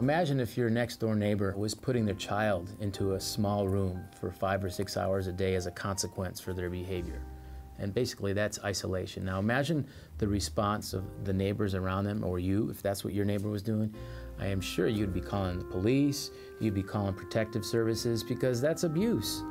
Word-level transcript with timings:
imagine 0.00 0.40
if 0.40 0.56
your 0.56 0.70
next 0.70 0.96
door 0.96 1.14
neighbor 1.14 1.54
was 1.56 1.74
putting 1.74 2.06
their 2.06 2.14
child 2.14 2.70
into 2.80 3.14
a 3.14 3.20
small 3.20 3.68
room 3.68 4.02
for 4.18 4.32
five 4.32 4.64
or 4.64 4.70
six 4.70 4.96
hours 4.96 5.26
a 5.26 5.32
day 5.32 5.54
as 5.54 5.66
a 5.66 5.70
consequence 5.70 6.40
for 6.40 6.54
their 6.54 6.70
behavior. 6.70 7.20
And 7.78 7.92
basically, 7.94 8.32
that's 8.32 8.58
isolation. 8.64 9.24
Now, 9.24 9.38
imagine 9.38 9.86
the 10.18 10.26
response 10.26 10.94
of 10.94 11.04
the 11.24 11.32
neighbors 11.32 11.74
around 11.74 12.04
them, 12.04 12.24
or 12.24 12.38
you, 12.38 12.70
if 12.70 12.82
that's 12.82 13.04
what 13.04 13.12
your 13.12 13.24
neighbor 13.24 13.48
was 13.48 13.62
doing. 13.62 13.94
I 14.38 14.46
am 14.46 14.60
sure 14.60 14.88
you'd 14.88 15.12
be 15.12 15.20
calling 15.20 15.58
the 15.58 15.64
police, 15.66 16.30
you'd 16.60 16.74
be 16.74 16.82
calling 16.82 17.14
protective 17.14 17.64
services, 17.64 18.22
because 18.22 18.60
that's 18.60 18.84
abuse. 18.84 19.42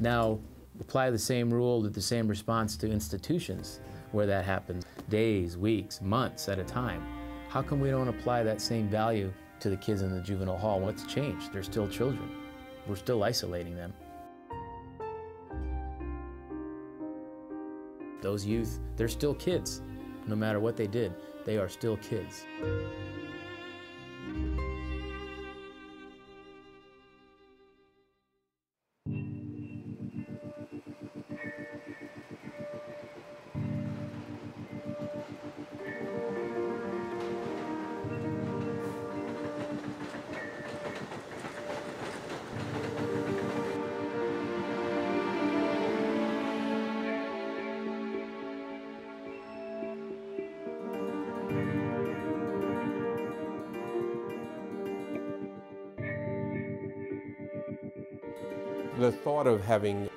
Now, 0.00 0.40
apply 0.80 1.10
the 1.10 1.18
same 1.18 1.52
rule 1.52 1.82
to 1.82 1.90
the 1.90 2.02
same 2.02 2.26
response 2.26 2.76
to 2.78 2.90
institutions 2.90 3.80
where 4.14 4.26
that 4.26 4.44
happens 4.44 4.84
days, 5.10 5.58
weeks, 5.58 6.00
months 6.00 6.48
at 6.48 6.58
a 6.58 6.64
time. 6.64 7.04
How 7.48 7.60
come 7.62 7.80
we 7.80 7.90
don't 7.90 8.08
apply 8.08 8.44
that 8.44 8.60
same 8.60 8.88
value 8.88 9.32
to 9.60 9.68
the 9.68 9.76
kids 9.76 10.02
in 10.02 10.12
the 10.14 10.20
juvenile 10.20 10.56
hall? 10.56 10.80
What's 10.80 11.04
changed? 11.04 11.52
They're 11.52 11.62
still 11.62 11.88
children. 11.88 12.30
We're 12.86 12.96
still 12.96 13.22
isolating 13.24 13.74
them. 13.74 13.92
Those 18.22 18.46
youth, 18.46 18.78
they're 18.96 19.08
still 19.08 19.34
kids. 19.34 19.82
No 20.26 20.36
matter 20.36 20.60
what 20.60 20.76
they 20.76 20.86
did, 20.86 21.12
they 21.44 21.58
are 21.58 21.68
still 21.68 21.96
kids. 21.98 22.46
The 59.04 59.12
thought 59.12 59.46
of 59.46 59.62
having 59.62 60.08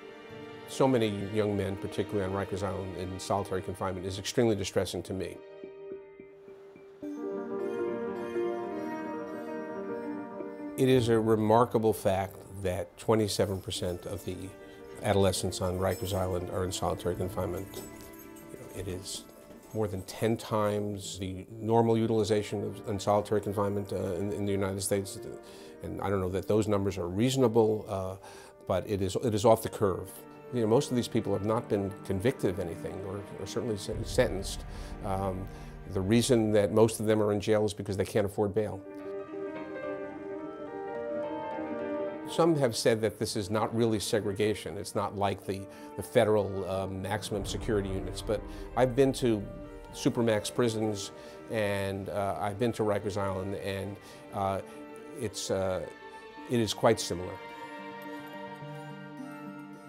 so 0.69 0.87
many 0.87 1.09
young 1.33 1.57
men, 1.57 1.75
particularly 1.75 2.23
on 2.23 2.31
Rikers 2.31 2.63
Island, 2.63 2.95
in 2.95 3.19
solitary 3.19 3.61
confinement 3.61 4.05
is 4.05 4.17
extremely 4.17 4.55
distressing 4.55 5.03
to 5.03 5.13
me. 5.13 5.35
It 10.77 10.87
is 10.87 11.09
a 11.09 11.19
remarkable 11.19 11.91
fact 11.91 12.37
that 12.63 12.97
27% 12.97 14.05
of 14.05 14.23
the 14.23 14.37
adolescents 15.03 15.59
on 15.59 15.77
Rikers 15.77 16.13
Island 16.13 16.49
are 16.51 16.63
in 16.63 16.71
solitary 16.71 17.15
confinement. 17.15 17.81
It 18.73 18.87
is 18.87 19.25
more 19.73 19.89
than 19.89 20.01
10 20.03 20.37
times 20.37 21.19
the 21.19 21.45
normal 21.51 21.97
utilization 21.97 22.63
of 22.63 22.89
in 22.89 23.01
solitary 23.01 23.41
confinement 23.41 23.91
uh, 23.91 24.13
in, 24.13 24.31
in, 24.31 24.45
the 24.45 24.51
United 24.53 24.81
States. 24.81 25.19
And 25.83 26.01
I 26.01 26.09
don't 26.09 26.21
know 26.21 26.29
that 26.29 26.47
those 26.47 26.67
numbers 26.67 26.97
are 26.97 27.07
reasonable, 27.07 27.85
uh, 27.87 28.15
but 28.67 28.87
it 28.89 29.01
is, 29.01 29.15
it 29.23 29.33
is 29.33 29.45
off 29.45 29.63
the 29.63 29.69
curve. 29.69 30.11
You 30.53 30.61
know, 30.61 30.67
most 30.67 30.89
of 30.89 30.95
these 30.95 31.07
people 31.07 31.33
have 31.33 31.45
not 31.45 31.67
been 31.67 31.91
convicted 32.05 32.49
of 32.49 32.59
anything 32.59 32.93
or, 33.05 33.21
or 33.39 33.45
certainly 33.45 33.77
sentenced. 33.77 34.63
Um, 35.05 35.47
the 35.91 36.01
reason 36.01 36.51
that 36.51 36.73
most 36.73 36.99
of 36.99 37.05
them 37.05 37.21
are 37.21 37.31
in 37.31 37.39
jail 37.39 37.65
is 37.65 37.73
because 37.73 37.97
they 37.97 38.05
can't 38.05 38.25
afford 38.25 38.53
bail. 38.53 38.81
Some 42.29 42.57
have 42.57 42.75
said 42.75 42.99
that 43.01 43.19
this 43.19 43.37
is 43.37 43.49
not 43.49 43.73
really 43.73 43.99
segregation. 43.99 44.77
It's 44.77 44.95
not 44.95 45.15
like 45.15 45.45
the, 45.45 45.61
the 45.95 46.03
federal 46.03 46.69
um, 46.69 47.01
maximum 47.01 47.45
security 47.45 47.87
units. 47.87 48.21
But 48.21 48.41
I've 48.75 48.95
been 48.95 49.13
to 49.13 49.41
Supermax 49.93 50.53
prisons 50.53 51.11
and 51.51 52.09
uh, 52.09 52.37
I've 52.39 52.59
been 52.59 52.73
to 52.73 52.83
Rikers 52.83 53.17
Island 53.17 53.55
and 53.55 53.95
uh, 54.33 54.59
it's, 55.19 55.49
uh, 55.49 55.85
it 56.49 56.59
is 56.59 56.73
quite 56.73 56.99
similar. 56.99 57.33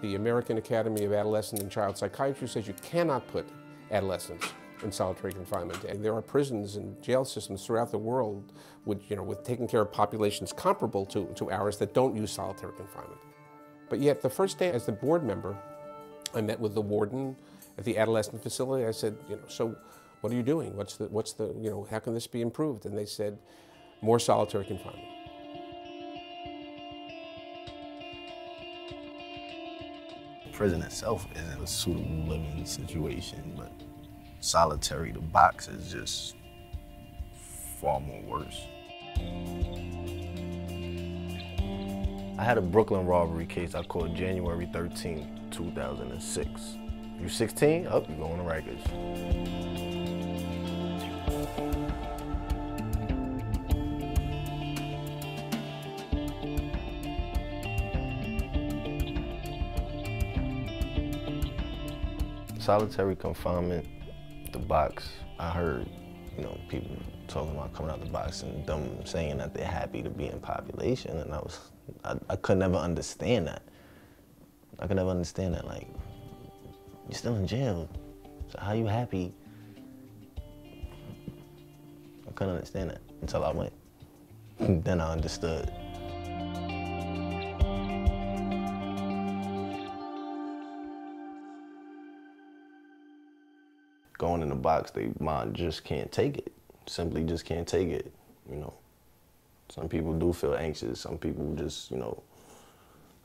The 0.01 0.15
American 0.15 0.57
Academy 0.57 1.03
of 1.03 1.13
Adolescent 1.13 1.61
and 1.61 1.69
Child 1.69 1.97
Psychiatry 1.97 2.47
says 2.47 2.67
you 2.67 2.75
cannot 2.81 3.27
put 3.27 3.47
adolescents 3.91 4.53
in 4.83 4.91
solitary 4.91 5.33
confinement. 5.33 5.83
And 5.83 6.03
there 6.03 6.15
are 6.15 6.21
prisons 6.21 6.77
and 6.77 7.01
jail 7.01 7.25
systems 7.25 7.65
throughout 7.65 7.91
the 7.91 7.97
world 7.97 8.53
with, 8.85 9.09
you 9.09 9.17
know, 9.17 9.23
with 9.23 9.43
taking 9.43 9.67
care 9.67 9.81
of 9.81 9.91
populations 9.91 10.53
comparable 10.53 11.05
to, 11.07 11.25
to 11.35 11.51
ours 11.51 11.77
that 11.79 11.93
don't 11.93 12.15
use 12.15 12.31
solitary 12.31 12.73
confinement. 12.73 13.19
But 13.89 13.99
yet, 13.99 14.21
the 14.21 14.29
first 14.29 14.57
day 14.57 14.71
as 14.71 14.85
the 14.85 14.91
board 14.93 15.23
member, 15.23 15.57
I 16.33 16.41
met 16.41 16.59
with 16.59 16.75
the 16.75 16.81
warden 16.81 17.35
at 17.77 17.83
the 17.83 17.97
adolescent 17.97 18.41
facility. 18.41 18.85
I 18.85 18.91
said, 18.91 19.17
you 19.27 19.35
know, 19.35 19.41
so 19.47 19.75
what 20.21 20.31
are 20.31 20.35
you 20.35 20.43
doing? 20.43 20.75
What's 20.75 20.95
the, 20.97 21.05
what's 21.05 21.33
the, 21.33 21.47
you 21.59 21.69
know, 21.71 21.87
how 21.89 21.99
can 21.99 22.13
this 22.13 22.27
be 22.27 22.41
improved? 22.41 22.85
And 22.85 22.97
they 22.97 23.05
said, 23.05 23.37
more 24.01 24.19
solitary 24.19 24.65
confinement. 24.65 25.07
Prison 30.59 30.81
itself 30.81 31.25
isn't 31.37 31.63
a 31.63 31.65
suitable 31.65 32.27
living 32.27 32.65
situation, 32.65 33.53
but 33.55 33.71
solitary, 34.41 35.13
the 35.13 35.21
box 35.21 35.69
is 35.69 35.89
just 35.89 36.35
far 37.79 38.01
more 38.01 38.21
worse. 38.23 38.67
I 42.37 42.43
had 42.43 42.57
a 42.57 42.61
Brooklyn 42.61 43.05
robbery 43.05 43.45
case 43.45 43.73
I 43.73 43.83
caught 43.83 44.13
January 44.13 44.69
13, 44.73 45.47
2006. 45.49 46.77
You 47.21 47.29
16? 47.29 47.87
Up, 47.87 47.93
oh, 47.93 48.11
you 48.11 48.17
going 48.17 48.37
to 48.39 48.43
Rikers. 48.43 50.28
Solitary 62.69 63.15
confinement, 63.15 63.83
the 64.51 64.59
box, 64.59 65.09
I 65.39 65.49
heard, 65.49 65.89
you 66.37 66.43
know, 66.43 66.55
people 66.69 66.95
talking 67.27 67.55
about 67.55 67.73
coming 67.73 67.89
out 67.89 67.99
the 67.99 68.05
box 68.05 68.43
and 68.43 68.63
them 68.67 69.03
saying 69.07 69.39
that 69.39 69.55
they're 69.55 69.65
happy 69.65 70.03
to 70.03 70.09
be 70.11 70.27
in 70.27 70.39
population, 70.39 71.17
and 71.17 71.33
I 71.33 71.37
was, 71.39 71.71
I, 72.05 72.15
I 72.29 72.35
could 72.35 72.59
never 72.59 72.75
understand 72.75 73.47
that. 73.47 73.63
I 74.77 74.85
could 74.85 74.97
never 74.97 75.09
understand 75.09 75.55
that. 75.55 75.65
Like, 75.65 75.87
you're 77.07 77.17
still 77.17 77.37
in 77.37 77.47
jail, 77.47 77.89
so 78.51 78.59
how 78.59 78.73
you 78.73 78.85
happy? 78.85 79.33
I 82.27 82.31
couldn't 82.35 82.53
understand 82.53 82.91
that 82.91 83.01
until 83.21 83.45
I 83.45 83.51
went. 83.51 83.73
then 84.59 85.01
I 85.01 85.11
understood. 85.11 85.73
Box, 94.59 94.91
they 94.91 95.09
mind 95.19 95.55
just 95.55 95.83
can't 95.83 96.11
take 96.11 96.37
it. 96.37 96.51
Simply 96.85 97.23
just 97.23 97.45
can't 97.45 97.67
take 97.67 97.89
it, 97.89 98.11
you 98.49 98.57
know. 98.57 98.73
Some 99.69 99.87
people 99.87 100.13
do 100.17 100.33
feel 100.33 100.55
anxious. 100.55 100.99
Some 100.99 101.17
people 101.17 101.53
just, 101.55 101.91
you 101.91 101.97
know, 101.97 102.23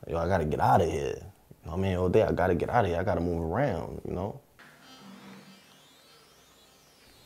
yo, 0.07 0.17
I 0.17 0.27
gotta 0.27 0.45
get 0.45 0.59
out 0.59 0.81
of 0.81 0.89
here. 0.89 1.15
You 1.17 1.71
know 1.71 1.73
I 1.73 1.77
mean, 1.77 1.95
all 1.95 2.09
day 2.09 2.23
I 2.23 2.31
gotta 2.31 2.55
get 2.55 2.69
out 2.69 2.85
of 2.85 2.91
here. 2.91 2.99
I 2.99 3.03
gotta 3.03 3.21
move 3.21 3.41
around, 3.51 4.01
you 4.07 4.13
know. 4.13 4.39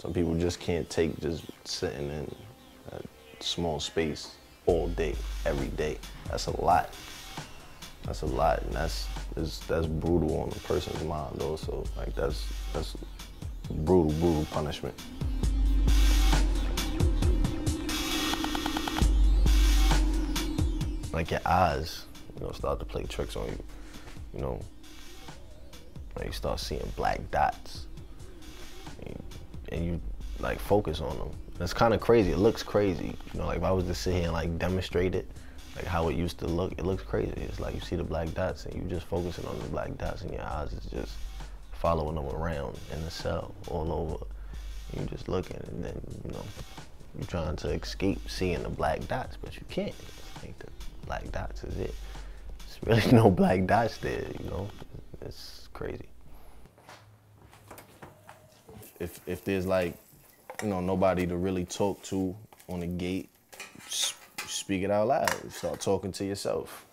Some 0.02 0.14
people 0.14 0.36
just 0.36 0.62
can't 0.62 0.90
take 0.90 1.20
just 1.20 1.44
sitting 1.66 2.10
in 2.10 2.36
a 2.94 3.44
small 3.44 3.82
space 3.82 4.36
all 4.66 4.88
day, 4.88 5.16
every 5.46 5.68
day. 5.68 5.98
That's 6.30 6.48
a 6.48 6.62
lot. 6.62 6.94
That's 8.06 8.22
a 8.22 8.26
lot, 8.26 8.62
and 8.62 8.74
that's 8.74 9.08
that's 9.36 9.86
brutal 9.88 10.42
on 10.42 10.50
a 10.50 10.60
person's 10.68 11.04
mind 11.04 11.42
also. 11.42 11.84
Like 11.98 12.16
that's 12.16 12.46
that's 12.74 12.96
brutal, 13.70 14.12
brutal 14.20 14.46
punishment. 14.52 14.94
Like 21.12 21.32
your 21.32 21.42
eyes, 21.46 22.06
you 22.36 22.46
know, 22.46 22.52
start 22.52 22.80
to 22.80 22.86
play 22.86 23.04
tricks 23.04 23.36
on 23.36 23.48
you. 23.48 23.64
You 24.34 24.42
know, 24.42 24.62
like 26.16 26.28
you 26.28 26.32
start 26.32 26.60
seeing 26.60 26.92
black 26.96 27.20
dots, 27.32 27.88
and, 29.72 29.86
you 29.86 30.00
like 30.40 30.60
focus 30.60 31.02
on 31.02 31.18
them. 31.18 31.32
It's 31.60 31.74
kind 31.74 31.94
of 31.94 32.00
crazy. 32.00 32.32
It 32.32 32.38
looks 32.38 32.64
crazy. 32.64 33.16
You 33.34 33.40
know, 33.40 33.48
like 33.48 33.58
if 33.58 33.64
I 33.64 33.72
was 33.72 33.86
to 33.86 33.96
sit 33.96 34.14
here 34.14 34.24
and 34.26 34.34
like 34.34 34.58
demonstrate 34.58 35.16
it, 35.16 35.30
like 35.76 35.86
how 35.86 36.10
it 36.10 36.16
used 36.16 36.40
to 36.40 36.48
look, 36.48 36.74
it 36.74 36.86
looks 36.86 37.04
crazy. 37.04 37.34
It's 37.38 37.60
like 37.60 37.76
you 37.76 37.82
see 37.82 37.96
the 37.96 38.04
black 38.04 38.34
dots 38.34 38.66
and 38.66 38.76
you 38.76 38.82
just 38.90 39.08
focusing 39.08 39.46
on 39.46 39.58
the 39.60 39.66
black 39.66 39.98
dots 39.98 40.22
and 40.22 40.32
your 40.32 40.44
eyes 40.44 40.74
is 40.74 40.86
just 40.86 41.14
following 41.80 42.16
them 42.16 42.28
around 42.28 42.78
in 42.94 43.04
the 43.06 43.12
cell 43.12 43.56
all 43.70 43.92
over. 43.92 44.26
You 44.94 45.06
just 45.08 45.30
looking, 45.30 45.58
and 45.68 45.84
then 45.84 46.02
you 46.26 46.32
know 46.32 46.44
you're 47.18 47.28
trying 47.28 47.56
to 47.58 47.70
escape 47.70 48.30
seeing 48.30 48.64
the 48.64 48.70
black 48.70 49.08
dots, 49.08 49.38
but 49.42 49.56
you 49.56 49.64
can't. 49.70 49.96
Like 50.42 50.58
the 50.60 50.68
black 51.06 51.32
dots 51.32 51.64
is 51.64 51.78
it. 51.78 51.96
There's 52.84 53.04
really 53.04 53.12
no 53.24 53.30
black 53.30 53.66
dots 53.66 53.98
there. 53.98 54.26
You 54.40 54.50
know, 54.50 54.70
it's 55.22 55.70
crazy. 55.74 56.08
If 59.00 59.22
if 59.26 59.46
there's 59.46 59.66
like 59.66 59.96
you 60.62 60.70
know 60.70 60.82
nobody 60.82 61.26
to 61.28 61.38
really 61.38 61.66
talk 61.66 62.02
to 62.04 62.36
on 62.68 62.82
the 62.82 62.88
gate, 62.88 63.30
speak 63.88 64.84
it 64.84 64.92
out 64.92 65.08
loud. 65.08 65.52
Start 65.52 65.80
talking 65.80 66.12
to 66.14 66.26
yourself. 66.26 66.86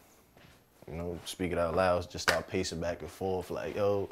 You 0.88 0.96
know, 0.96 1.18
speak 1.24 1.50
it 1.50 1.58
out 1.58 1.74
loud. 1.74 2.08
Just 2.08 2.28
start 2.28 2.46
pacing 2.46 2.80
back 2.80 3.00
and 3.00 3.10
forth 3.10 3.50
like, 3.50 3.74
yo, 3.74 4.08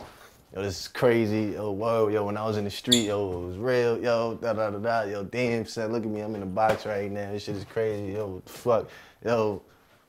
yo, 0.55 0.63
this 0.63 0.83
is 0.83 0.89
crazy. 0.89 1.53
Yo, 1.53 1.71
whoa, 1.71 2.09
yo, 2.09 2.25
when 2.25 2.37
I 2.37 2.47
was 2.47 2.57
in 2.57 2.65
the 2.65 2.71
street, 2.71 3.07
yo, 3.07 3.43
it 3.43 3.47
was 3.47 3.57
real. 3.57 4.01
Yo, 4.01 4.39
da 4.41 4.53
da 4.53 4.71
da 4.71 4.79
da. 4.79 5.03
Yo, 5.03 5.25
damn, 5.25 5.67
son, 5.67 5.93
look 5.93 6.05
at 6.05 6.11
me. 6.11 6.21
I'm 6.21 6.35
in 6.35 6.41
the 6.41 6.47
box 6.47 6.87
right 6.87 7.11
now. 7.11 7.33
This 7.33 7.45
shit 7.45 7.57
is 7.57 7.65
crazy. 7.65 8.13
Yo, 8.13 8.43
fuck. 8.47 8.89
Yo, 9.25 9.63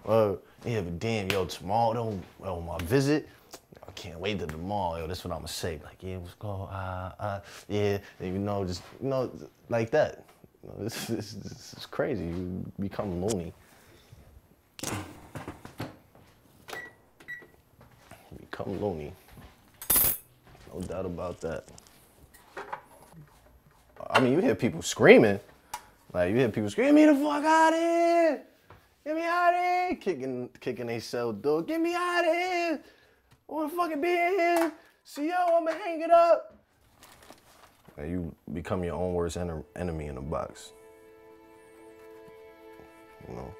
whoa. 0.04 0.40
Yeah, 0.66 0.82
but 0.82 1.00
damn, 1.00 1.30
yo, 1.30 1.46
tomorrow, 1.46 2.20
yo, 2.44 2.62
my 2.62 2.78
visit. 2.86 3.28
I 3.88 3.92
can't 3.92 4.20
wait 4.20 4.40
to 4.40 4.48
tomorrow. 4.48 5.00
Yo, 5.00 5.08
this 5.08 5.20
is 5.20 5.26
what 5.26 5.34
I'm 5.34 5.40
gonna 5.40 5.48
say. 5.48 5.80
Like, 5.84 6.02
yeah, 6.02 6.18
what's 6.18 6.34
going? 6.36 6.70
Uh, 6.70 7.12
uh, 7.20 7.40
yeah, 7.68 7.98
and, 8.20 8.34
you 8.34 8.40
know, 8.40 8.66
just 8.66 8.82
you 9.02 9.10
know, 9.10 9.32
like 9.70 9.90
that. 9.92 10.26
You 10.64 10.70
know, 10.70 10.84
this, 10.84 11.06
this, 11.06 11.34
this 11.34 11.76
is 11.78 11.86
crazy. 11.86 12.26
You 12.26 12.66
become 12.80 13.24
loony. 13.24 13.54
become 18.40 18.82
loony. 18.82 19.12
No 20.76 20.82
doubt 20.82 21.06
about 21.06 21.40
that. 21.40 21.64
I 24.10 24.20
mean, 24.20 24.34
you 24.34 24.40
hear 24.40 24.56
people 24.56 24.82
screaming. 24.82 25.40
Like, 26.12 26.32
you 26.32 26.36
hear 26.36 26.50
people 26.50 26.70
screaming, 26.70 26.96
get 26.96 27.14
me 27.14 27.20
the 27.20 27.26
fuck 27.26 27.46
out 27.46 27.74
of 27.74 27.80
here! 27.80 28.42
Get 29.06 29.16
me 29.16 29.22
out 29.24 29.54
of 29.54 29.60
here! 29.60 29.96
Kicking, 29.96 30.50
kicking 30.60 30.90
a 30.90 31.00
cell 31.00 31.32
door. 31.32 31.62
Get 31.62 31.80
me 31.80 31.96
out 31.96 32.26
of 32.26 32.34
here! 32.34 32.80
I 33.50 33.54
wanna 33.54 33.70
fucking 33.70 34.02
be 34.02 34.10
in 34.10 34.34
here! 34.38 34.72
See 35.06 35.30
yo, 35.30 35.36
I'ma 35.58 35.72
hang 35.72 36.02
it 36.02 36.12
up! 36.12 36.58
And 37.96 38.12
you 38.12 38.36
become 38.54 38.84
your 38.84 38.96
own 38.96 39.14
worst 39.14 39.38
en 39.38 39.64
enemy 39.78 40.08
in 40.08 40.18
a 40.18 40.22
box. 40.22 40.74
You 43.30 43.36
know? 43.36 43.56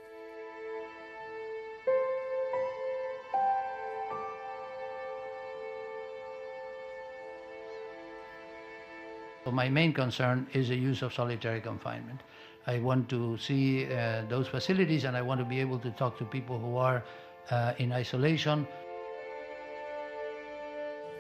My 9.52 9.70
main 9.70 9.94
concern 9.94 10.48
is 10.54 10.70
the 10.70 10.76
use 10.76 11.04
of 11.04 11.14
solitary 11.14 11.62
confinement. 11.62 12.22
I 12.66 12.80
want 12.80 13.08
to 13.10 13.38
see 13.38 13.86
uh, 13.86 14.24
those 14.28 14.48
facilities 14.48 15.04
and 15.04 15.16
I 15.16 15.22
want 15.22 15.40
to 15.40 15.46
be 15.46 15.60
able 15.60 15.78
to 15.80 15.92
talk 15.92 16.18
to 16.18 16.26
people 16.26 16.58
who 16.58 16.78
are 16.78 17.04
uh, 17.52 17.74
in 17.78 17.92
isolation. 17.92 18.68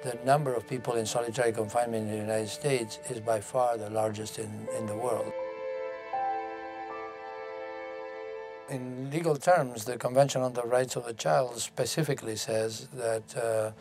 The 0.04 0.18
number 0.26 0.56
of 0.56 0.68
people 0.68 0.96
in 0.96 1.06
solitary 1.06 1.52
confinement 1.52 2.08
in 2.08 2.12
the 2.12 2.18
United 2.18 2.50
States 2.50 3.00
is 3.10 3.20
by 3.20 3.42
far 3.42 3.78
the 3.78 3.92
largest 3.92 4.40
in, 4.40 4.68
in 4.78 4.88
the 4.88 4.96
world. 4.96 5.32
In 8.70 9.12
legal 9.12 9.36
terms, 9.36 9.86
the 9.86 9.98
Convention 9.98 10.42
on 10.42 10.54
the 10.54 10.64
Rights 10.64 10.96
of 10.96 11.06
the 11.06 11.14
Child 11.14 11.60
specifically 11.60 12.36
says 12.36 12.88
that 12.94 13.38
uh, 13.38 13.72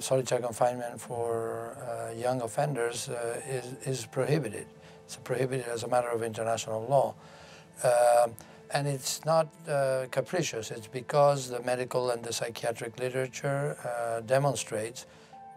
solitary 0.00 0.42
confinement 0.42 1.00
for 1.00 1.76
uh, 1.76 2.12
young 2.12 2.42
offenders 2.42 3.08
uh, 3.08 3.40
is, 3.48 3.74
is 3.86 4.06
prohibited. 4.06 4.66
It's 5.04 5.16
prohibited 5.16 5.66
as 5.66 5.82
a 5.82 5.88
matter 5.88 6.08
of 6.08 6.22
international 6.22 6.86
law. 6.88 7.14
Uh, 7.82 8.28
and 8.72 8.86
it's 8.88 9.24
not 9.24 9.48
uh, 9.68 10.06
capricious, 10.10 10.70
it's 10.70 10.88
because 10.88 11.48
the 11.48 11.62
medical 11.62 12.10
and 12.10 12.22
the 12.22 12.32
psychiatric 12.32 12.98
literature 12.98 13.76
uh, 13.84 14.20
demonstrates 14.22 15.06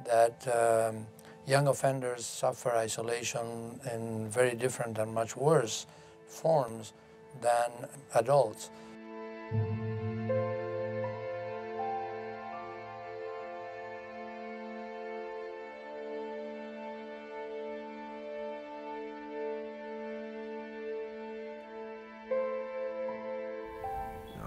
that 0.06 0.48
um, 0.48 1.07
young 1.48 1.68
offenders 1.68 2.25
suffer 2.25 2.72
isolation 2.72 3.80
in 3.92 4.30
very 4.30 4.56
different 4.56 4.98
and 5.00 5.13
much 5.13 5.36
worse 5.36 5.88
forms 6.28 6.94
than 7.42 7.90
adults. 8.13 8.69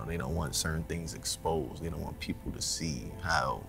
They 0.07 0.17
don't 0.17 0.35
want 0.35 0.55
certain 0.55 0.85
things 0.85 1.15
exposed. 1.15 1.83
They 1.83 1.89
don't 1.89 2.03
want 2.03 2.19
people 2.21 2.53
to 2.53 2.63
see 2.63 3.11
how, 3.23 3.65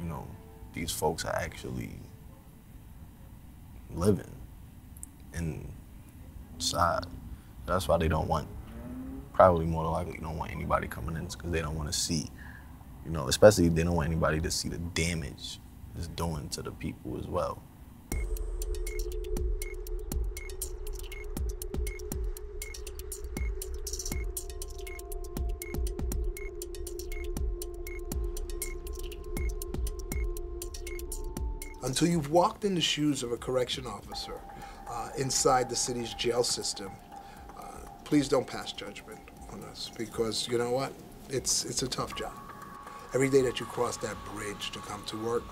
you 0.00 0.06
know, 0.06 0.26
these 0.72 0.90
folks 0.90 1.24
are 1.24 1.34
actually 1.34 1.90
living 3.94 4.30
inside. 5.34 7.06
That's 7.66 7.88
why 7.88 7.98
they 7.98 8.08
don't 8.08 8.28
want, 8.28 8.48
probably 9.32 9.66
more 9.66 9.84
than 9.84 9.92
likely, 9.92 10.18
don't 10.20 10.36
want 10.36 10.52
anybody 10.52 10.88
coming 10.88 11.16
in 11.16 11.26
because 11.26 11.50
they 11.50 11.60
don't 11.60 11.76
want 11.76 11.90
to 11.90 11.98
see, 11.98 12.30
you 13.04 13.10
know, 13.10 13.28
especially 13.28 13.68
they 13.68 13.84
don't 13.84 13.94
want 13.94 14.08
anybody 14.08 14.40
to 14.40 14.50
see 14.50 14.68
the 14.68 14.78
damage 14.78 15.58
it's 15.96 16.08
doing 16.08 16.48
to 16.50 16.62
the 16.62 16.72
people 16.72 17.16
as 17.18 17.26
well. 17.26 17.62
Until 31.84 32.08
you've 32.08 32.30
walked 32.30 32.64
in 32.64 32.74
the 32.74 32.80
shoes 32.80 33.22
of 33.22 33.30
a 33.30 33.36
correction 33.36 33.86
officer 33.86 34.40
uh, 34.90 35.10
inside 35.18 35.68
the 35.68 35.76
city's 35.76 36.14
jail 36.14 36.42
system, 36.42 36.90
uh, 37.58 37.62
please 38.04 38.26
don't 38.28 38.46
pass 38.46 38.72
judgment 38.72 39.20
on 39.52 39.62
us 39.64 39.90
because 39.96 40.48
you 40.48 40.58
know 40.58 40.70
what? 40.70 40.92
It's, 41.28 41.64
it's 41.64 41.82
a 41.82 41.88
tough 41.88 42.16
job. 42.16 42.32
Every 43.12 43.28
day 43.28 43.42
that 43.42 43.60
you 43.60 43.66
cross 43.66 43.96
that 43.98 44.16
bridge 44.34 44.70
to 44.72 44.78
come 44.80 45.04
to 45.06 45.16
work, 45.18 45.44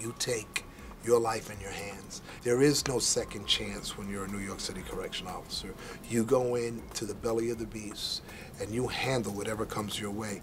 you 0.00 0.14
take 0.18 0.64
your 1.04 1.20
life 1.20 1.50
in 1.50 1.60
your 1.60 1.70
hands. 1.70 2.22
There 2.42 2.62
is 2.62 2.86
no 2.88 2.98
second 2.98 3.46
chance 3.46 3.98
when 3.98 4.08
you're 4.08 4.24
a 4.24 4.28
New 4.28 4.38
York 4.38 4.60
City 4.60 4.82
correction 4.88 5.26
officer. 5.26 5.74
You 6.08 6.24
go 6.24 6.54
in 6.54 6.82
to 6.94 7.04
the 7.04 7.14
belly 7.14 7.50
of 7.50 7.58
the 7.58 7.66
beast 7.66 8.22
and 8.60 8.70
you 8.70 8.86
handle 8.86 9.32
whatever 9.32 9.66
comes 9.66 10.00
your 10.00 10.10
way. 10.10 10.40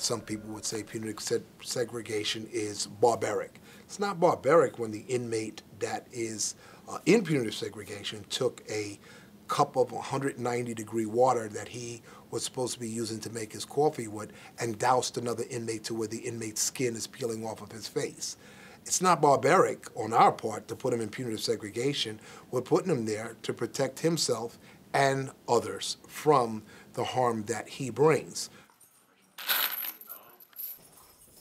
Some 0.00 0.22
people 0.22 0.54
would 0.54 0.64
say 0.64 0.82
punitive 0.82 1.20
se 1.20 1.42
segregation 1.62 2.48
is 2.50 2.86
barbaric. 2.86 3.60
It's 3.80 3.98
not 3.98 4.18
barbaric 4.18 4.78
when 4.78 4.92
the 4.92 5.04
inmate 5.08 5.60
that 5.78 6.06
is 6.10 6.54
uh, 6.88 6.98
in 7.04 7.22
punitive 7.22 7.52
segregation 7.52 8.24
took 8.30 8.62
a 8.70 8.98
cup 9.46 9.76
of 9.76 9.92
190 9.92 10.72
degree 10.72 11.04
water 11.04 11.48
that 11.48 11.68
he 11.68 12.00
was 12.30 12.42
supposed 12.42 12.72
to 12.72 12.80
be 12.80 12.88
using 12.88 13.20
to 13.20 13.30
make 13.30 13.52
his 13.52 13.66
coffee 13.66 14.08
with 14.08 14.32
and 14.58 14.78
doused 14.78 15.18
another 15.18 15.44
inmate 15.50 15.84
to 15.84 15.94
where 15.94 16.08
the 16.08 16.20
inmate's 16.20 16.62
skin 16.62 16.96
is 16.96 17.06
peeling 17.06 17.44
off 17.44 17.60
of 17.60 17.70
his 17.70 17.86
face. 17.86 18.38
It's 18.86 19.02
not 19.02 19.20
barbaric 19.20 19.86
on 19.94 20.14
our 20.14 20.32
part 20.32 20.66
to 20.68 20.76
put 20.76 20.94
him 20.94 21.02
in 21.02 21.10
punitive 21.10 21.42
segregation. 21.42 22.20
We're 22.50 22.62
putting 22.62 22.90
him 22.90 23.04
there 23.04 23.36
to 23.42 23.52
protect 23.52 24.00
himself 24.00 24.58
and 24.94 25.30
others 25.46 25.98
from 26.08 26.62
the 26.94 27.04
harm 27.04 27.44
that 27.44 27.68
he 27.68 27.90
brings. 27.90 28.48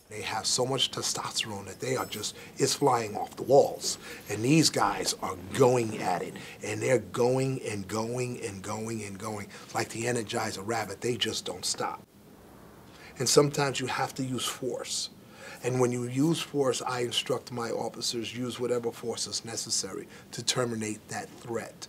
They 0.09 0.21
have 0.21 0.47
so 0.47 0.65
much 0.65 0.89
testosterone 0.89 1.67
that 1.67 1.79
they 1.79 1.95
are 1.95 2.05
just, 2.07 2.35
it's 2.57 2.73
flying 2.73 3.15
off 3.15 3.35
the 3.35 3.43
walls. 3.43 3.99
And 4.27 4.43
these 4.43 4.71
guys 4.71 5.13
are 5.21 5.35
going 5.53 6.01
at 6.01 6.23
it. 6.23 6.33
And 6.63 6.81
they're 6.81 6.97
going 6.97 7.61
and 7.61 7.87
going 7.87 8.41
and 8.43 8.63
going 8.63 9.03
and 9.03 9.19
going. 9.19 9.49
Like 9.75 9.89
the 9.89 10.05
Energizer 10.05 10.65
rabbit, 10.65 11.01
they 11.01 11.15
just 11.15 11.45
don't 11.45 11.63
stop. 11.63 12.01
And 13.19 13.29
sometimes 13.29 13.79
you 13.79 13.85
have 13.85 14.15
to 14.15 14.23
use 14.23 14.45
force. 14.45 15.11
And 15.63 15.79
when 15.79 15.91
you 15.91 16.05
use 16.05 16.39
force, 16.41 16.81
I 16.81 17.01
instruct 17.01 17.51
my 17.51 17.69
officers 17.69 18.35
use 18.35 18.59
whatever 18.59 18.91
force 18.91 19.27
is 19.27 19.45
necessary 19.45 20.07
to 20.31 20.41
terminate 20.41 21.07
that 21.09 21.29
threat. 21.29 21.87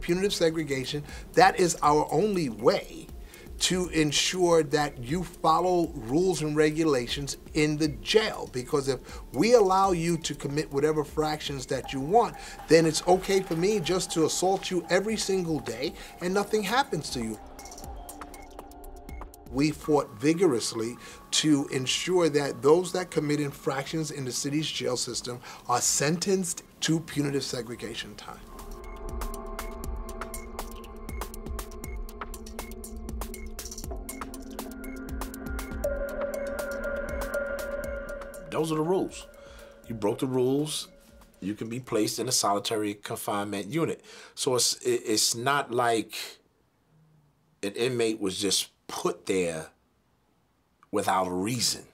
Punitive 0.00 0.32
segregation, 0.32 1.04
that 1.34 1.60
is 1.60 1.76
our 1.82 2.08
only 2.10 2.48
way 2.48 2.99
to 3.60 3.88
ensure 3.90 4.62
that 4.62 4.98
you 4.98 5.22
follow 5.22 5.88
rules 5.94 6.40
and 6.40 6.56
regulations 6.56 7.36
in 7.54 7.76
the 7.76 7.88
jail. 7.88 8.48
Because 8.52 8.88
if 8.88 9.00
we 9.34 9.52
allow 9.52 9.92
you 9.92 10.16
to 10.18 10.34
commit 10.34 10.72
whatever 10.72 11.04
fractions 11.04 11.66
that 11.66 11.92
you 11.92 12.00
want, 12.00 12.36
then 12.68 12.86
it's 12.86 13.06
okay 13.06 13.40
for 13.40 13.56
me 13.56 13.78
just 13.78 14.10
to 14.12 14.24
assault 14.24 14.70
you 14.70 14.84
every 14.88 15.16
single 15.16 15.60
day 15.60 15.92
and 16.22 16.32
nothing 16.32 16.62
happens 16.62 17.10
to 17.10 17.20
you. 17.20 17.38
We 19.52 19.72
fought 19.72 20.08
vigorously 20.18 20.96
to 21.32 21.66
ensure 21.68 22.28
that 22.30 22.62
those 22.62 22.92
that 22.92 23.10
commit 23.10 23.40
infractions 23.40 24.10
in 24.10 24.24
the 24.24 24.32
city's 24.32 24.68
jail 24.68 24.96
system 24.96 25.40
are 25.68 25.80
sentenced 25.80 26.62
to 26.80 27.00
punitive 27.00 27.44
segregation 27.44 28.14
time. 28.14 28.38
Those 38.60 38.72
are 38.72 38.74
the 38.74 38.82
rules. 38.82 39.26
You 39.88 39.94
broke 39.94 40.18
the 40.18 40.26
rules, 40.26 40.88
you 41.40 41.54
can 41.54 41.70
be 41.70 41.80
placed 41.80 42.18
in 42.18 42.28
a 42.28 42.32
solitary 42.32 42.92
confinement 42.92 43.68
unit. 43.68 44.04
So 44.34 44.54
it's 44.54 44.74
it's 44.82 45.34
not 45.34 45.70
like 45.70 46.14
an 47.62 47.72
inmate 47.72 48.20
was 48.20 48.38
just 48.38 48.68
put 48.86 49.24
there 49.24 49.68
without 50.90 51.26
a 51.26 51.30
reason. 51.30 51.84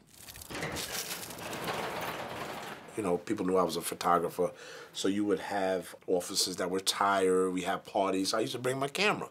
You 2.97 3.05
know, 3.05 3.19
people 3.19 3.47
knew 3.47 3.59
I 3.59 3.63
was 3.63 3.77
a 3.77 3.81
photographer, 3.81 4.51
so 4.93 5.07
you 5.07 5.25
would 5.25 5.39
have 5.39 5.95
officers 6.09 6.57
that 6.57 6.69
were 6.69 6.81
tired. 6.81 7.53
We 7.53 7.63
had 7.63 7.85
parties. 7.85 8.35
I 8.35 8.41
used 8.41 8.55
to 8.55 8.59
bring 8.59 8.81
my 8.81 8.89
camera. 8.89 9.29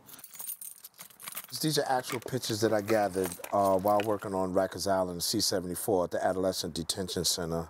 These 1.62 1.78
are 1.78 1.86
actual 1.88 2.20
pictures 2.20 2.60
that 2.62 2.74
I 2.74 2.82
gathered 2.82 3.30
uh, 3.54 3.78
while 3.78 4.02
working 4.04 4.34
on 4.34 4.54
Rikers 4.54 4.92
Island, 4.92 5.22
C-74 5.22 6.06
at 6.06 6.12
the 6.12 6.26
Adolescent 6.26 6.74
Detention 6.74 7.24
Center. 7.24 7.70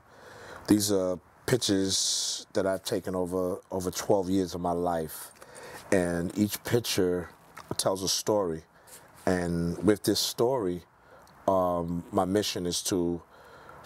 These 0.68 0.92
are 0.94 1.20
pictures 1.46 2.48
that 2.54 2.66
I've 2.66 2.84
taken 2.84 3.16
over 3.16 3.60
over 3.72 3.92
12 3.92 4.30
years 4.30 4.56
of 4.56 4.62
my 4.62 4.72
life, 4.72 5.32
and 5.92 6.36
each 6.38 6.64
picture 6.64 7.30
tells 7.76 8.02
a 8.02 8.08
story. 8.08 8.64
And 9.26 9.78
with 9.84 10.04
this 10.04 10.20
story, 10.20 10.84
um, 11.48 12.04
my 12.12 12.26
mission 12.26 12.66
is 12.66 12.82
to 12.84 13.22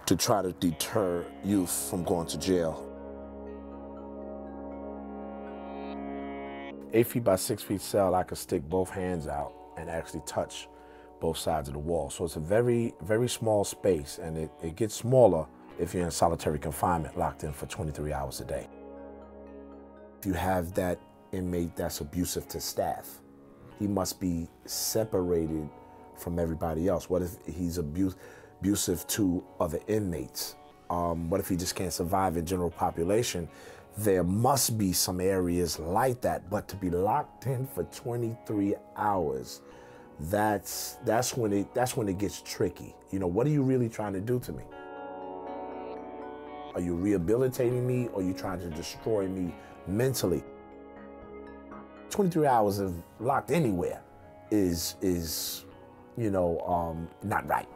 to 0.05 0.15
try 0.15 0.41
to 0.41 0.51
deter 0.53 1.25
youth 1.43 1.89
from 1.89 2.03
going 2.03 2.27
to 2.27 2.37
jail. 2.37 2.85
Eight 6.93 7.07
feet 7.07 7.23
by 7.23 7.35
six 7.35 7.63
feet 7.63 7.81
cell, 7.81 8.15
I 8.15 8.23
could 8.23 8.37
stick 8.37 8.63
both 8.67 8.91
hands 8.91 9.27
out 9.27 9.58
and 9.79 9.89
actually 9.89 10.21
touch 10.25 10.67
both 11.19 11.37
sides 11.37 11.67
of 11.67 11.73
the 11.73 11.79
wall. 11.79 12.09
So 12.09 12.25
it's 12.25 12.35
a 12.35 12.41
very, 12.41 12.93
very 13.01 13.29
small 13.29 13.63
space, 13.63 14.19
and 14.21 14.37
it, 14.37 14.51
it 14.63 14.75
gets 14.75 14.95
smaller 14.95 15.45
if 15.79 15.93
you're 15.93 16.03
in 16.03 16.11
solitary 16.11 16.59
confinement, 16.59 17.17
locked 17.17 17.43
in 17.43 17.53
for 17.53 17.65
23 17.65 18.11
hours 18.13 18.41
a 18.41 18.45
day. 18.45 18.67
If 20.19 20.25
you 20.25 20.33
have 20.33 20.73
that 20.73 20.99
inmate 21.31 21.75
that's 21.75 22.01
abusive 22.01 22.47
to 22.49 22.59
staff, 22.59 23.21
he 23.79 23.87
must 23.87 24.19
be 24.19 24.47
separated 24.65 25.69
from 26.17 26.37
everybody 26.37 26.87
else. 26.87 27.09
What 27.09 27.21
if 27.21 27.37
he's 27.45 27.77
abuse, 27.77 28.15
abusive 28.59 29.07
to 29.07 29.43
other 29.59 29.79
inmates? 29.87 30.55
Um, 30.89 31.29
what 31.29 31.39
if 31.39 31.47
he 31.47 31.55
just 31.55 31.75
can't 31.75 31.93
survive 31.93 32.35
in 32.35 32.45
general 32.45 32.71
population? 32.71 33.47
There 33.97 34.23
must 34.23 34.77
be 34.77 34.93
some 34.93 35.19
areas 35.19 35.79
like 35.79 36.21
that, 36.21 36.49
but 36.49 36.67
to 36.69 36.75
be 36.75 36.89
locked 36.89 37.47
in 37.47 37.67
for 37.67 37.83
23 37.83 38.75
hours, 38.95 39.61
that's 40.21 40.97
that's 41.05 41.35
when 41.35 41.53
it 41.53 41.73
that's 41.73 41.97
when 41.97 42.07
it 42.07 42.17
gets 42.17 42.41
tricky. 42.41 42.95
You 43.11 43.19
know, 43.19 43.27
what 43.27 43.47
are 43.47 43.51
you 43.51 43.63
really 43.63 43.89
trying 43.89 44.13
to 44.13 44.21
do 44.21 44.39
to 44.39 44.51
me? 44.51 44.63
Are 46.75 46.81
you 46.81 46.95
rehabilitating 46.95 47.85
me 47.85 48.07
or 48.13 48.21
are 48.21 48.23
you 48.23 48.33
trying 48.33 48.59
to 48.59 48.69
destroy 48.69 49.27
me 49.27 49.53
mentally? 49.87 50.43
23 52.09 52.47
hours 52.47 52.79
of 52.79 52.93
locked 53.19 53.51
anywhere 53.51 54.01
is 54.51 54.95
is 55.01 55.65
you 56.17 56.29
know 56.29 56.59
um, 56.61 57.07
not 57.23 57.47
right. 57.47 57.67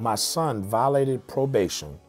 My 0.00 0.16
son 0.16 0.62
violated 0.64 1.26
probation 1.28 2.00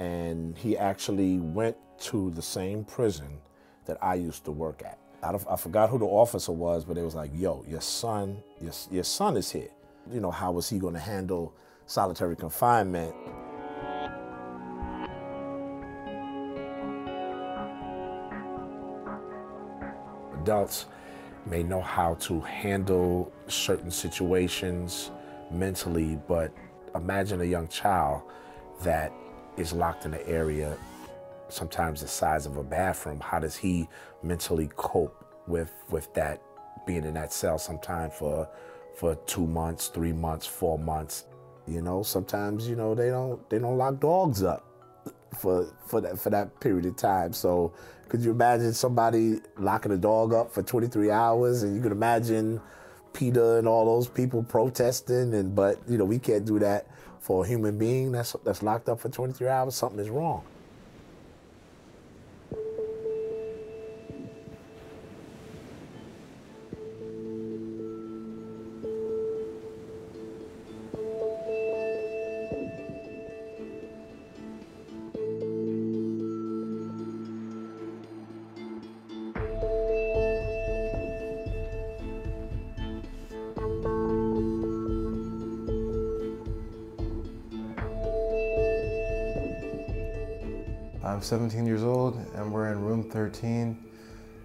and 0.00 0.58
he 0.58 0.76
actually 0.76 1.38
went 1.38 1.76
to 2.00 2.30
the 2.32 2.42
same 2.42 2.84
prison 2.84 3.38
that 3.86 4.02
I 4.02 4.14
used 4.14 4.44
to 4.46 4.50
work 4.50 4.82
at. 4.84 4.98
I, 5.22 5.38
I 5.48 5.56
forgot 5.56 5.90
who 5.90 5.98
the 5.98 6.06
officer 6.06 6.50
was, 6.50 6.84
but 6.84 6.98
it 6.98 7.02
was 7.02 7.14
like, 7.14 7.30
yo, 7.32 7.64
your 7.68 7.80
son, 7.80 8.42
your, 8.60 8.72
your 8.90 9.04
son 9.04 9.36
is 9.36 9.50
here. 9.50 9.68
You 10.12 10.20
know, 10.20 10.32
how 10.32 10.50
was 10.50 10.68
he 10.68 10.78
going 10.78 10.94
to 10.94 11.00
handle 11.00 11.54
solitary 11.86 12.34
confinement? 12.34 13.14
Adults 20.42 20.86
may 21.46 21.62
know 21.62 21.80
how 21.80 22.14
to 22.14 22.40
handle 22.40 23.32
certain 23.46 23.90
situations 23.90 25.12
mentally, 25.50 26.18
but 26.26 26.52
imagine 26.94 27.40
a 27.40 27.44
young 27.44 27.68
child 27.68 28.22
that 28.82 29.12
is 29.56 29.72
locked 29.72 30.04
in 30.04 30.14
an 30.14 30.20
area 30.26 30.76
sometimes 31.48 32.00
the 32.00 32.08
size 32.08 32.46
of 32.46 32.56
a 32.56 32.64
bathroom. 32.64 33.20
How 33.20 33.38
does 33.38 33.56
he 33.56 33.88
mentally 34.22 34.70
cope 34.76 35.24
with 35.46 35.72
with 35.90 36.12
that 36.14 36.42
being 36.86 37.04
in 37.04 37.14
that 37.14 37.32
cell 37.32 37.58
sometime 37.58 38.10
for 38.10 38.48
for 38.96 39.14
two 39.26 39.46
months, 39.46 39.88
three 39.88 40.12
months, 40.12 40.46
four 40.46 40.78
months? 40.78 41.24
You 41.66 41.82
know, 41.82 42.02
sometimes 42.02 42.68
you 42.68 42.76
know 42.76 42.94
they 42.94 43.10
don't 43.10 43.48
they 43.50 43.58
don't 43.58 43.78
lock 43.78 44.00
dogs 44.00 44.42
up 44.42 44.66
for 45.38 45.66
for 45.86 46.00
that 46.00 46.18
for 46.18 46.30
that 46.30 46.60
period 46.60 46.86
of 46.86 46.96
time. 46.96 47.32
So 47.32 47.72
could 48.08 48.20
you 48.20 48.30
imagine 48.30 48.72
somebody 48.72 49.40
locking 49.58 49.92
a 49.92 49.96
dog 49.96 50.34
up 50.34 50.52
for 50.52 50.62
23 50.62 51.10
hours? 51.10 51.62
And 51.62 51.74
you 51.74 51.82
could 51.82 51.92
imagine 51.92 52.60
PETA 53.14 53.56
and 53.56 53.66
all 53.66 53.86
those 53.86 54.08
people 54.08 54.42
protesting. 54.42 55.34
And 55.34 55.54
but 55.54 55.78
you 55.88 55.96
know 55.96 56.04
we 56.04 56.18
can't 56.18 56.44
do 56.44 56.58
that 56.58 56.86
for 57.20 57.44
a 57.44 57.48
human 57.48 57.78
being 57.78 58.12
that's 58.12 58.36
that's 58.44 58.62
locked 58.62 58.88
up 58.88 59.00
for 59.00 59.08
23 59.08 59.48
hours. 59.48 59.74
Something 59.74 60.00
is 60.00 60.10
wrong. 60.10 60.44
17 91.24 91.64
years 91.64 91.82
old 91.82 92.16
and 92.34 92.52
we're 92.52 92.70
in 92.70 92.78
room 92.78 93.02
13 93.02 93.82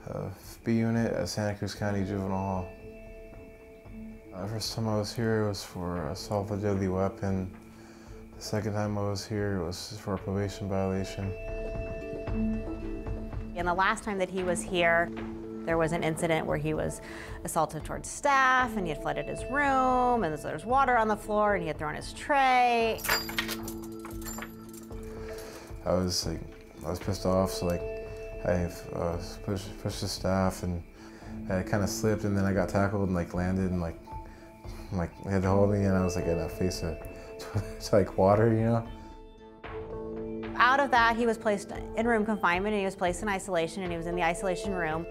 of 0.07 0.33
B 0.63 0.77
unit 0.77 1.11
at 1.11 1.27
Santa 1.27 1.53
Cruz 1.53 1.75
County 1.75 2.05
Juvenile 2.05 2.29
Hall. 2.29 2.69
The 4.31 4.47
first 4.47 4.73
time 4.73 4.87
I 4.87 4.97
was 4.97 5.13
here 5.13 5.45
was 5.45 5.61
for 5.61 6.07
assault 6.07 6.49
with 6.49 6.63
a 6.63 6.67
deadly 6.69 6.87
weapon. 6.87 7.51
The 8.37 8.41
second 8.41 8.73
time 8.73 8.97
I 8.97 9.01
was 9.01 9.27
here 9.27 9.61
was 9.61 9.99
for 10.01 10.13
a 10.13 10.17
probation 10.17 10.69
violation. 10.69 11.33
And 13.57 13.67
the 13.67 13.73
last 13.73 14.05
time 14.05 14.17
that 14.17 14.29
he 14.29 14.43
was 14.43 14.61
here, 14.61 15.11
there 15.65 15.77
was 15.77 15.91
an 15.91 16.01
incident 16.01 16.47
where 16.47 16.57
he 16.57 16.73
was 16.73 17.01
assaulted 17.43 17.83
towards 17.83 18.07
staff 18.07 18.77
and 18.77 18.87
he 18.87 18.93
had 18.93 19.01
flooded 19.01 19.25
his 19.25 19.43
room 19.51 20.23
and 20.23 20.37
there 20.37 20.53
was 20.53 20.65
water 20.65 20.95
on 20.95 21.09
the 21.09 21.17
floor 21.17 21.55
and 21.55 21.61
he 21.61 21.67
had 21.67 21.77
thrown 21.77 21.95
his 21.95 22.13
tray. 22.13 23.01
I 25.85 25.93
was 25.93 26.25
like, 26.25 26.39
I 26.85 26.89
was 26.89 26.99
pissed 26.99 27.25
off, 27.25 27.51
so 27.51 27.65
like, 27.65 27.81
I 28.45 28.71
uh, 28.95 29.21
pushed, 29.45 29.81
pushed 29.81 30.01
the 30.01 30.07
staff 30.07 30.63
and 30.63 30.81
I 31.49 31.61
kind 31.63 31.83
of 31.83 31.89
slipped 31.89 32.23
and 32.23 32.37
then 32.37 32.45
I 32.45 32.53
got 32.53 32.69
tackled 32.69 33.07
and 33.07 33.15
like 33.15 33.33
landed 33.33 33.71
and 33.71 33.81
like, 33.81 33.99
like 34.91 35.11
they 35.23 35.31
had 35.31 35.41
to 35.41 35.49
hold 35.49 35.71
me 35.71 35.83
and 35.83 35.95
I 35.95 36.03
was 36.03 36.15
like 36.15 36.25
in 36.25 36.39
a 36.39 36.49
face 36.49 36.83
of 36.83 36.97
like 37.93 38.17
water, 38.17 38.53
you 38.53 38.61
know. 38.61 38.87
Out 40.55 40.79
of 40.79 40.91
that, 40.91 41.15
he 41.15 41.25
was 41.25 41.37
placed 41.37 41.71
in 41.95 42.07
room 42.07 42.25
confinement 42.25 42.73
and 42.73 42.79
he 42.79 42.85
was 42.85 42.95
placed 42.95 43.21
in 43.21 43.29
isolation 43.29 43.83
and 43.83 43.91
he 43.91 43.97
was 43.97 44.07
in 44.07 44.15
the 44.15 44.23
isolation 44.23 44.73
room. 44.73 45.05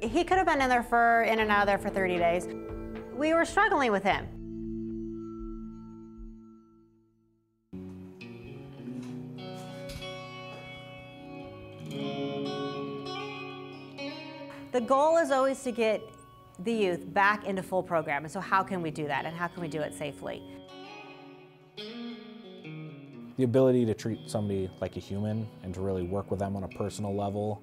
He 0.00 0.24
could 0.24 0.38
have 0.38 0.46
been 0.46 0.62
in 0.62 0.68
there 0.68 0.82
for, 0.82 1.22
in 1.24 1.40
and 1.40 1.50
out 1.50 1.62
of 1.62 1.66
there 1.66 1.78
for 1.78 1.90
30 1.90 2.16
days. 2.16 2.48
We 3.14 3.34
were 3.34 3.44
struggling 3.44 3.92
with 3.92 4.02
him. 4.02 4.26
The 14.80 14.86
goal 14.86 15.18
is 15.18 15.30
always 15.30 15.62
to 15.64 15.72
get 15.72 16.00
the 16.60 16.72
youth 16.72 17.12
back 17.12 17.44
into 17.44 17.62
full 17.62 17.82
program. 17.82 18.24
And 18.24 18.32
so 18.32 18.40
how 18.40 18.62
can 18.62 18.80
we 18.80 18.90
do 18.90 19.06
that 19.08 19.26
and 19.26 19.36
how 19.36 19.46
can 19.46 19.60
we 19.60 19.68
do 19.68 19.82
it 19.82 19.92
safely? 19.92 20.42
The 23.36 23.44
ability 23.44 23.84
to 23.84 23.92
treat 23.92 24.20
somebody 24.30 24.70
like 24.80 24.96
a 24.96 25.00
human 25.00 25.46
and 25.64 25.74
to 25.74 25.82
really 25.82 26.04
work 26.04 26.30
with 26.30 26.40
them 26.40 26.56
on 26.56 26.64
a 26.64 26.68
personal 26.68 27.14
level. 27.14 27.62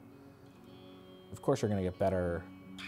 Of 1.32 1.42
course 1.42 1.64
you're 1.64 1.70
going 1.70 1.84
to 1.84 1.90
get 1.90 1.98
better 1.98 2.44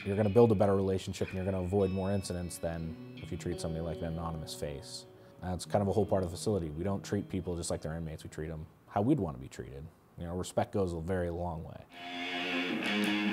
You're 0.06 0.16
going 0.16 0.28
to 0.28 0.34
build 0.34 0.52
a 0.52 0.56
better 0.56 0.76
relationship 0.76 1.30
and 1.30 1.36
you're 1.36 1.46
going 1.46 1.58
to 1.58 1.62
avoid 1.62 1.90
more 1.90 2.12
incidents 2.12 2.60
than 2.60 2.96
if 3.18 3.32
you 3.32 3.38
treat 3.38 3.60
somebody 3.60 3.84
like 3.84 3.98
an 3.98 4.06
anonymous 4.06 4.54
face. 4.54 5.06
That's 5.42 5.66
kind 5.66 5.82
of 5.82 5.88
a 5.88 5.92
whole 5.92 6.06
part 6.06 6.24
of 6.24 6.30
the 6.30 6.38
facility. 6.38 6.70
We 6.70 6.84
don't 6.84 7.04
treat 7.04 7.30
people 7.30 7.56
just 7.56 7.72
like 7.72 7.82
they're 7.82 7.96
inmates. 7.96 8.24
We 8.24 8.30
treat 8.30 8.50
them 8.50 8.68
how 8.88 9.02
we'd 9.02 9.20
want 9.20 9.38
to 9.38 9.42
be 9.42 9.48
treated. 9.48 9.84
You 10.20 10.26
know, 10.26 10.36
respect 10.36 10.74
goes 10.74 10.94
a 10.94 11.00
very 11.00 11.30
long 11.30 11.64
way. 11.64 13.29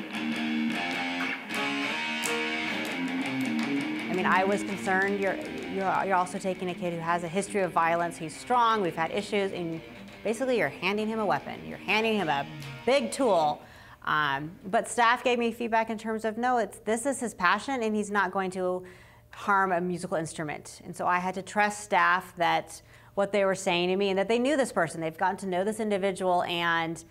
I 4.26 4.45
was 4.45 4.62
concerned. 4.62 5.21
You're, 5.21 5.37
you're, 5.73 6.04
you're 6.04 6.16
also 6.16 6.38
taking 6.38 6.71
a 6.71 6.75
kid 6.75 6.92
who 6.92 6.99
has 6.99 7.23
a 7.23 7.28
history 7.28 7.62
of 7.62 7.73
violence. 7.73 8.16
He's 8.16 8.37
strong. 8.37 8.83
We've 8.83 8.97
had 8.97 9.11
issues, 9.12 9.52
and 9.52 9.80
basically, 10.25 10.59
you're 10.59 10.68
handing 10.68 11.06
him 11.06 11.18
a 11.18 11.26
weapon. 11.26 11.61
You're 11.66 11.78
handing 11.78 12.16
him 12.16 12.28
a 12.28 12.47
big 12.85 13.12
tool. 13.12 13.62
Um, 14.04 14.52
but 14.64 14.88
staff 14.88 15.25
gave 15.25 15.38
me 15.38 15.52
feedback 15.52 15.90
in 15.90 15.99
terms 15.99 16.25
of 16.25 16.38
no, 16.38 16.59
it's 16.59 16.78
this 16.78 17.06
is 17.06 17.21
his 17.21 17.35
passion, 17.35 17.83
and 17.83 17.95
he's 17.95 18.11
not 18.11 18.30
going 18.30 18.50
to 18.52 18.85
harm 19.30 19.73
a 19.73 19.80
musical 19.80 20.16
instrument. 20.16 20.80
And 20.85 20.97
so 20.97 21.06
I 21.06 21.18
had 21.18 21.35
to 21.35 21.42
trust 21.42 21.85
staff 21.85 22.35
that 22.37 22.80
what 23.14 23.33
they 23.33 23.45
were 23.45 23.54
saying 23.54 23.88
to 23.88 23.97
me 23.97 24.11
and 24.11 24.18
that 24.18 24.28
they 24.28 24.38
knew 24.38 24.56
this 24.56 24.73
person. 24.73 25.00
They've 25.00 25.16
gotten 25.16 25.38
to 25.38 25.47
know 25.47 25.64
this 25.64 25.80
individual, 25.80 26.42
and 26.45 27.02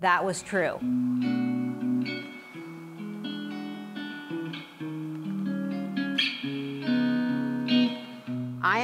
that 0.00 0.24
was 0.24 0.42
true. 0.42 0.78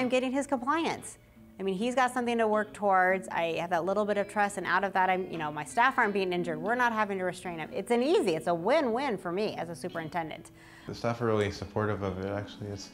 Am 0.01 0.09
getting 0.09 0.33
his 0.33 0.47
compliance. 0.47 1.19
I 1.59 1.63
mean, 1.63 1.77
he's 1.77 1.95
got 1.95 2.13
something 2.13 2.39
to 2.39 2.49
work 2.49 2.73
towards. 2.73 3.29
I 3.29 3.59
have 3.59 3.69
that 3.71 3.85
little 3.85 4.07
bit 4.07 4.17
of 4.17 4.29
trust, 4.29 4.57
and 4.57 4.67
out 4.67 4.83
of 4.83 4.95
that, 4.95 5.11
I'm, 5.11 5.31
you 5.31 5.37
know, 5.37 5.53
my 5.53 5.65
staff 5.65 5.99
aren't 5.99 6.15
being 6.15 6.33
injured. 6.33 6.59
We're 6.59 6.75
not 6.75 6.93
having 6.93 7.19
to 7.19 7.25
restrain 7.25 7.59
him. 7.59 7.69
It's 7.73 7.91
an 7.91 8.03
easy, 8.03 8.35
it's 8.35 8.47
a 8.47 8.55
win-win 8.55 9.19
for 9.19 9.31
me 9.31 9.55
as 9.57 9.69
a 9.69 9.77
superintendent. 9.77 10.53
The 10.87 10.95
staff 10.95 11.21
are 11.21 11.27
really 11.27 11.51
supportive 11.51 12.03
of 12.03 12.19
it. 12.19 12.31
Actually, 12.31 12.69
it's 12.69 12.89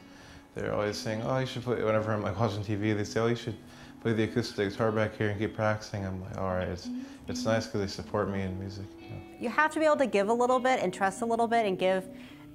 they're 0.57 0.75
always 0.75 0.97
saying, 0.97 1.23
"Oh, 1.23 1.39
you 1.39 1.47
should 1.47 1.63
play." 1.63 1.83
Whenever 1.83 2.13
I'm 2.13 2.23
like 2.23 2.39
watching 2.41 2.65
TV, 2.65 2.97
they 2.97 3.05
say, 3.05 3.21
"Oh, 3.21 3.27
you 3.27 3.37
should 3.37 3.57
play 4.01 4.15
the 4.15 4.25
acoustic 4.25 4.71
guitar 4.71 4.91
back 4.91 5.17
here 5.17 5.29
and 5.29 5.39
keep 5.39 5.55
practicing." 5.55 6.05
I'm 6.05 6.21
like, 6.23 6.37
"All 6.39 6.55
right, 6.55 6.67
it's 6.67 6.89
it's 7.29 7.45
nice 7.45 7.67
because 7.67 7.83
they 7.83 7.87
support 7.87 8.31
me 8.31 8.43
in 8.43 8.59
music." 8.59 8.87
You, 8.99 9.11
know. 9.11 9.17
you 9.39 9.49
have 9.49 9.71
to 9.73 9.79
be 9.79 9.85
able 9.85 9.99
to 9.99 10.07
give 10.07 10.29
a 10.29 10.33
little 10.33 10.59
bit 10.59 10.81
and 10.83 10.93
trust 10.93 11.23
a 11.23 11.27
little 11.27 11.47
bit 11.47 11.67
and 11.67 11.79
give 11.79 12.09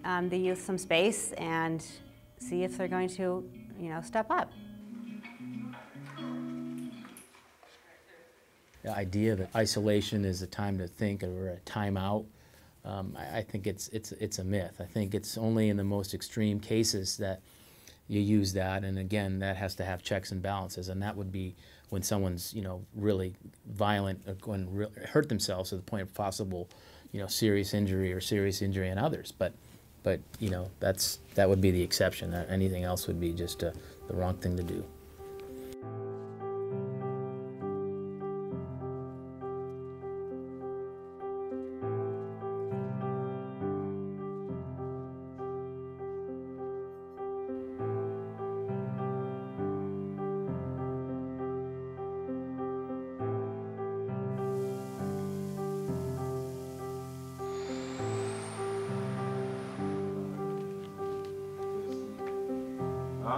um, 0.03 0.29
the 0.29 0.37
youth 0.37 0.61
some 0.61 0.77
space 0.77 1.31
and 1.33 1.85
see 2.39 2.63
if 2.63 2.77
they're 2.77 2.87
going 2.87 3.09
to, 3.09 3.47
you 3.81 3.89
know, 3.89 4.01
step 4.01 4.29
up. 4.29 4.51
The 8.83 8.95
idea 8.95 9.35
that 9.35 9.55
isolation 9.55 10.23
is 10.23 10.41
a 10.41 10.47
time 10.47 10.77
to 10.77 10.87
think 10.87 11.23
or 11.23 11.49
a 11.49 11.69
timeout, 11.69 12.25
um, 12.85 13.15
I, 13.17 13.39
I 13.39 13.41
think 13.41 13.67
it's, 13.67 13.87
it's, 13.89 14.11
it's 14.13 14.39
a 14.39 14.43
myth. 14.43 14.77
I 14.79 14.85
think 14.85 15.13
it's 15.13 15.37
only 15.37 15.69
in 15.69 15.77
the 15.77 15.83
most 15.83 16.13
extreme 16.13 16.59
cases 16.59 17.17
that 17.17 17.41
you 18.07 18.19
use 18.19 18.53
that, 18.53 18.83
and 18.83 18.99
again, 18.99 19.39
that 19.39 19.55
has 19.55 19.75
to 19.75 19.85
have 19.85 20.03
checks 20.03 20.31
and 20.31 20.41
balances, 20.41 20.89
and 20.89 21.01
that 21.01 21.15
would 21.15 21.31
be 21.31 21.55
when 21.89 22.03
someone's, 22.03 22.53
you 22.53 22.61
know, 22.61 22.83
really 22.95 23.35
violent, 23.69 24.21
or 24.27 24.33
going 24.35 24.73
re 24.73 24.87
hurt 25.09 25.29
themselves 25.29 25.69
to 25.69 25.77
the 25.77 25.81
point 25.81 26.01
of 26.01 26.13
possible, 26.13 26.69
you 27.13 27.21
know, 27.21 27.27
serious 27.27 27.73
injury 27.73 28.11
or 28.11 28.19
serious 28.19 28.61
injury 28.61 28.89
in 28.89 28.97
others. 28.97 29.31
But, 29.31 29.53
but 30.03 30.19
you 30.39 30.49
know, 30.49 30.69
that's 30.79 31.19
that 31.35 31.49
would 31.49 31.61
be 31.61 31.71
the 31.71 31.81
exception. 31.81 32.33
Anything 32.33 32.83
else 32.83 33.07
would 33.07 33.19
be 33.19 33.33
just 33.33 33.63
uh, 33.63 33.71
the 34.07 34.15
wrong 34.15 34.35
thing 34.37 34.57
to 34.57 34.63
do. 34.63 34.83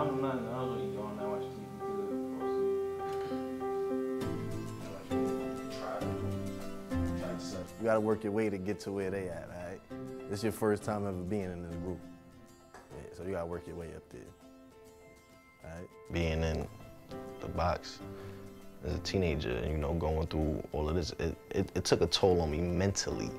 I'm 0.04 0.22
not. 0.22 0.36
I 0.36 0.62
was 0.62 0.70
what 0.70 0.82
you 0.82 0.92
doing. 0.92 1.18
I 1.18 1.26
watch 1.26 1.44
TV 1.44 1.64
You 7.80 7.86
gotta 7.86 8.00
work 8.02 8.24
your 8.24 8.34
way 8.34 8.50
to 8.50 8.58
get 8.58 8.82
to 8.82 8.92
where 8.92 9.10
they 9.10 9.30
at, 9.30 9.50
all 9.50 9.70
right? 9.70 9.80
This 10.30 10.40
is 10.40 10.44
your 10.44 10.52
first 10.52 10.84
time 10.84 11.08
ever 11.08 11.14
being 11.14 11.44
in 11.44 11.64
this 11.64 11.76
group. 11.78 12.00
Yeah, 12.74 13.18
so 13.18 13.24
you 13.24 13.32
gotta 13.32 13.46
work 13.46 13.66
your 13.66 13.78
way 13.78 13.88
up 13.96 14.04
there. 14.10 14.22
All 15.64 15.70
right? 15.70 15.88
Being 16.12 16.44
in 16.44 16.68
the 17.40 17.48
box 17.48 18.00
as 18.86 18.96
a 18.96 19.00
teenager, 19.00 19.64
you 19.66 19.78
know, 19.78 19.94
going 19.94 20.28
through 20.28 20.62
all 20.74 20.90
of 20.90 20.96
this, 20.96 21.12
it, 21.20 21.38
it, 21.52 21.70
it 21.76 21.86
took 21.86 22.02
a 22.02 22.08
toll 22.08 22.42
on 22.42 22.52
me 22.52 22.60
mentally. 22.60 23.32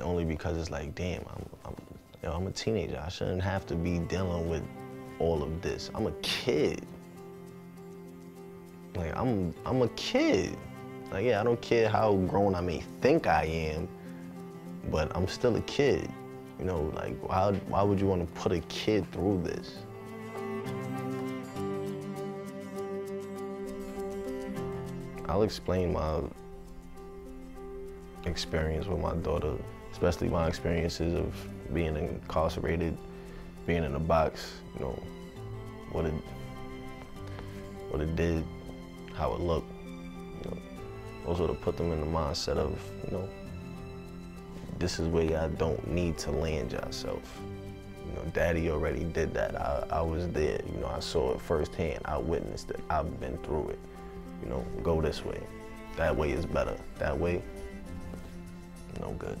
Only 0.00 0.24
because 0.24 0.56
it's 0.56 0.70
like, 0.70 0.96
damn, 0.96 1.24
I'm, 1.28 1.48
I'm, 1.64 1.76
you 2.22 2.28
know, 2.28 2.34
I'm 2.34 2.46
a 2.48 2.52
teenager. 2.52 3.00
I 3.04 3.08
shouldn't 3.08 3.42
have 3.42 3.66
to 3.66 3.76
be 3.76 4.00
dealing 4.00 4.48
with 4.48 4.62
all 5.18 5.42
of 5.42 5.62
this. 5.62 5.90
I'm 5.94 6.06
a 6.06 6.12
kid. 6.22 6.86
Like 8.94 9.16
I'm 9.16 9.54
I'm 9.64 9.82
a 9.82 9.88
kid. 9.90 10.56
Like 11.10 11.24
yeah, 11.24 11.40
I 11.40 11.44
don't 11.44 11.60
care 11.60 11.88
how 11.88 12.14
grown 12.14 12.54
I 12.54 12.60
may 12.60 12.82
think 13.00 13.26
I 13.26 13.44
am, 13.44 13.88
but 14.90 15.14
I'm 15.16 15.28
still 15.28 15.56
a 15.56 15.62
kid. 15.62 16.10
You 16.58 16.64
know, 16.64 16.92
like 16.94 17.16
why 17.20 17.52
why 17.68 17.82
would 17.82 18.00
you 18.00 18.06
want 18.06 18.26
to 18.26 18.40
put 18.40 18.52
a 18.52 18.60
kid 18.60 19.10
through 19.12 19.42
this? 19.42 19.78
I'll 25.28 25.42
explain 25.42 25.92
my 25.92 26.20
experience 28.24 28.86
with 28.86 29.00
my 29.00 29.14
daughter, 29.16 29.54
especially 29.92 30.28
my 30.28 30.48
experiences 30.48 31.14
of 31.14 31.34
being 31.72 31.96
incarcerated 31.96 32.96
being 33.68 33.84
in 33.84 33.94
a 33.94 34.00
box, 34.00 34.54
you 34.74 34.80
know, 34.80 34.98
what 35.92 36.06
it 36.06 36.14
what 37.90 38.00
it 38.00 38.16
did, 38.16 38.42
how 39.14 39.34
it 39.34 39.40
looked, 39.40 39.70
you 39.84 40.50
know, 40.50 40.56
also 41.26 41.46
to 41.46 41.52
put 41.52 41.76
them 41.76 41.92
in 41.92 42.00
the 42.00 42.06
mindset 42.06 42.56
of, 42.56 42.80
you 43.04 43.12
know, 43.12 43.28
this 44.78 44.98
is 44.98 45.06
where 45.08 45.24
y'all 45.24 45.48
don't 45.50 45.86
need 45.86 46.16
to 46.16 46.30
land 46.30 46.72
yourself. 46.72 47.40
You 48.06 48.14
know, 48.14 48.22
daddy 48.32 48.70
already 48.70 49.04
did 49.04 49.34
that. 49.34 49.54
I, 49.54 49.86
I 49.90 50.00
was 50.00 50.28
there, 50.30 50.60
you 50.66 50.80
know, 50.80 50.86
I 50.86 51.00
saw 51.00 51.34
it 51.34 51.40
firsthand. 51.40 52.00
I 52.06 52.16
witnessed 52.16 52.70
it. 52.70 52.80
I've 52.88 53.20
been 53.20 53.36
through 53.38 53.68
it. 53.68 53.78
You 54.42 54.48
know, 54.48 54.64
go 54.82 55.02
this 55.02 55.24
way. 55.24 55.40
That 55.96 56.16
way 56.16 56.30
is 56.30 56.46
better. 56.46 56.76
That 56.98 57.18
way, 57.18 57.42
no 59.00 59.12
good. 59.18 59.38